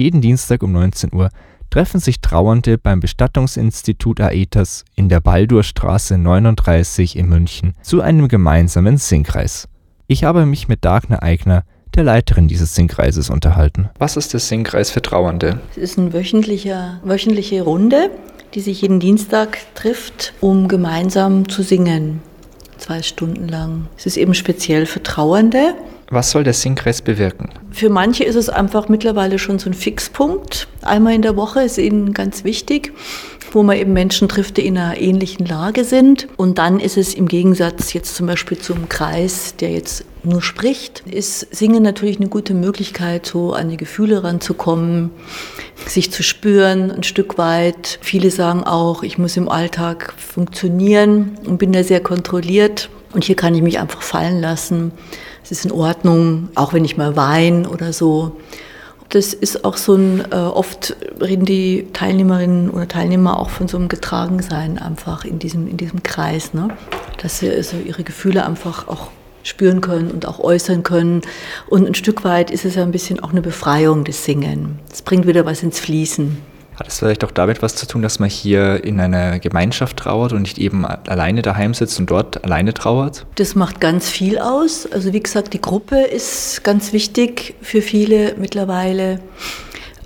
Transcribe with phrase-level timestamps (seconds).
[0.00, 1.28] Jeden Dienstag um 19 Uhr
[1.68, 8.96] treffen sich Trauernde beim Bestattungsinstitut Aetas in der Baldurstraße 39 in München zu einem gemeinsamen
[8.96, 9.68] Singkreis.
[10.06, 13.90] Ich habe mich mit Dagner Eigner, der Leiterin dieses Singkreises, unterhalten.
[13.98, 15.60] Was ist der Singkreis für Trauernde?
[15.72, 18.08] Es ist eine wöchentliche, wöchentliche Runde,
[18.54, 22.22] die sich jeden Dienstag trifft, um gemeinsam zu singen.
[22.78, 23.88] Zwei Stunden lang.
[23.98, 25.74] Es ist eben speziell für Trauernde.
[26.12, 27.50] Was soll der Singkreis bewirken?
[27.70, 30.66] Für manche ist es einfach mittlerweile schon so ein Fixpunkt.
[30.82, 32.92] Einmal in der Woche ist ihnen ganz wichtig,
[33.52, 36.26] wo man eben Menschen trifft, die in einer ähnlichen Lage sind.
[36.36, 41.04] Und dann ist es im Gegensatz jetzt zum Beispiel zum Kreis, der jetzt nur spricht,
[41.06, 45.10] ist Singen natürlich eine gute Möglichkeit, so an die Gefühle ranzukommen,
[45.86, 48.00] sich zu spüren ein Stück weit.
[48.02, 52.90] Viele sagen auch, ich muss im Alltag funktionieren und bin da sehr kontrolliert.
[53.12, 54.90] Und hier kann ich mich einfach fallen lassen
[55.50, 58.36] es ist in Ordnung, auch wenn ich mal weine oder so.
[59.08, 63.76] Das ist auch so ein, äh, oft reden die Teilnehmerinnen oder Teilnehmer auch von so
[63.76, 66.68] einem Getragensein einfach in diesem, in diesem Kreis, ne?
[67.20, 69.08] dass sie also ihre Gefühle einfach auch
[69.42, 71.22] spüren können und auch äußern können.
[71.68, 74.78] Und ein Stück weit ist es ja ein bisschen auch eine Befreiung des Singen.
[74.92, 76.38] Es bringt wieder was ins Fließen.
[76.80, 80.32] Hat es vielleicht auch damit was zu tun, dass man hier in einer Gemeinschaft trauert
[80.32, 83.26] und nicht eben alleine daheim sitzt und dort alleine trauert?
[83.34, 84.90] Das macht ganz viel aus.
[84.90, 89.20] Also wie gesagt, die Gruppe ist ganz wichtig für viele mittlerweile.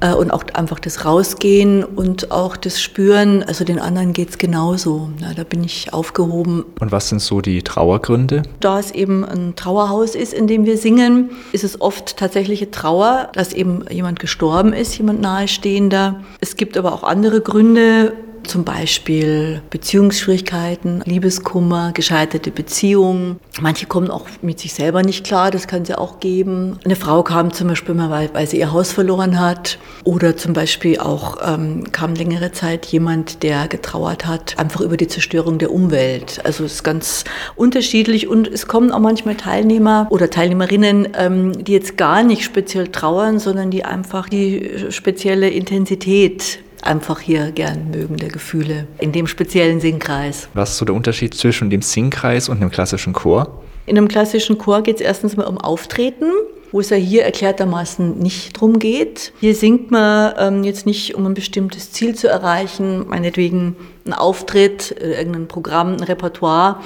[0.00, 4.38] Äh, und auch einfach das Rausgehen und auch das Spüren, also den anderen geht es
[4.38, 5.10] genauso.
[5.20, 6.64] Ja, da bin ich aufgehoben.
[6.80, 8.42] Und was sind so die Trauergründe?
[8.60, 13.30] Da es eben ein Trauerhaus ist, in dem wir singen, ist es oft tatsächliche Trauer,
[13.32, 16.20] dass eben jemand gestorben ist, jemand nahestehender.
[16.40, 18.12] Es gibt aber auch andere Gründe,
[18.44, 23.40] zum Beispiel Beziehungsschwierigkeiten, Liebeskummer, gescheiterte Beziehungen.
[23.60, 26.78] Manche kommen auch mit sich selber nicht klar, das kann es ja auch geben.
[26.84, 29.78] Eine Frau kam zum Beispiel mal, weil, weil sie ihr Haus verloren hat.
[30.04, 35.08] Oder zum Beispiel auch ähm, kam längere Zeit jemand, der getrauert hat, einfach über die
[35.08, 36.40] Zerstörung der Umwelt.
[36.44, 37.24] Also es ist ganz
[37.56, 42.88] unterschiedlich und es kommen auch manchmal Teilnehmer oder Teilnehmerinnen, ähm, die jetzt gar nicht speziell
[42.88, 49.26] trauern, sondern die einfach die spezielle Intensität einfach hier gern mögen der Gefühle in dem
[49.26, 50.48] speziellen Singkreis.
[50.54, 53.62] Was ist so der Unterschied zwischen dem Singkreis und dem klassischen Chor?
[53.86, 56.30] In einem klassischen Chor geht es erstens mal um Auftreten,
[56.72, 59.32] wo es ja hier erklärtermaßen nicht drum geht.
[59.40, 64.90] Hier singt man ähm, jetzt nicht, um ein bestimmtes Ziel zu erreichen, meinetwegen ein Auftritt,
[65.00, 66.80] äh, irgendein Programm, ein Repertoire,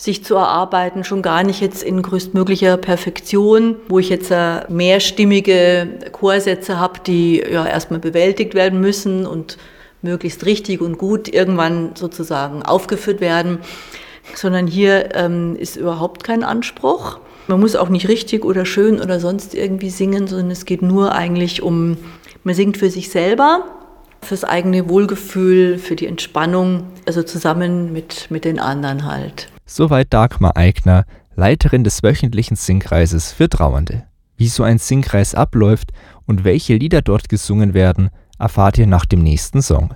[0.00, 5.88] sich zu erarbeiten, schon gar nicht jetzt in größtmöglicher Perfektion, wo ich jetzt äh, mehrstimmige
[6.12, 9.58] Chorsätze habe, die ja erstmal bewältigt werden müssen und
[10.00, 13.58] möglichst richtig und gut irgendwann sozusagen aufgeführt werden,
[14.34, 17.18] sondern hier ähm, ist überhaupt kein Anspruch.
[17.46, 21.12] Man muss auch nicht richtig oder schön oder sonst irgendwie singen, sondern es geht nur
[21.12, 21.98] eigentlich um,
[22.42, 23.64] man singt für sich selber,
[24.22, 29.48] fürs eigene Wohlgefühl, für die Entspannung, also zusammen mit, mit den anderen halt.
[29.72, 31.04] Soweit Dagmar Eigner,
[31.36, 34.02] Leiterin des wöchentlichen Singkreises für Trauernde.
[34.36, 35.92] Wie so ein Singkreis abläuft
[36.26, 39.88] und welche Lieder dort gesungen werden, erfahrt ihr nach dem nächsten Song